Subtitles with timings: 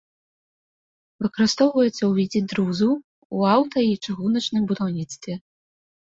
[1.25, 5.33] Выкарыстоўваецца ў відзе друзу ў аўта- і чыгуначным будаўніцтве.